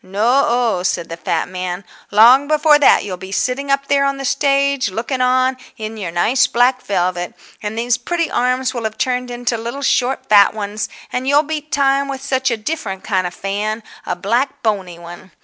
No 0.03 0.45
o," 0.47 0.81
said 0.81 1.09
the 1.09 1.15
fat 1.17 1.47
man, 1.47 1.83
"long 2.09 2.47
before 2.47 2.79
that 2.79 3.03
you'll 3.05 3.17
be 3.17 3.31
sitting 3.31 3.69
up 3.69 3.85
there 3.85 4.03
on 4.03 4.17
the 4.17 4.25
stage, 4.25 4.89
looking 4.89 5.21
on, 5.21 5.57
in 5.77 5.95
your 5.95 6.09
nice 6.09 6.47
black 6.47 6.81
velvet. 6.81 7.35
And 7.61 7.77
these 7.77 7.99
pretty 7.99 8.31
arms 8.31 8.73
will 8.73 8.85
have 8.85 8.97
turned 8.97 9.29
into 9.29 9.59
little 9.59 9.83
short 9.83 10.27
fat 10.27 10.55
ones, 10.55 10.89
and 11.13 11.27
you'll 11.27 11.43
beat 11.43 11.71
time 11.71 12.07
with 12.07 12.23
such 12.23 12.49
a 12.49 12.57
different 12.57 13.03
kind 13.03 13.27
of 13.27 13.35
fan—a 13.35 14.15
black 14.15 14.63
bony 14.63 14.97
one." 14.97 15.33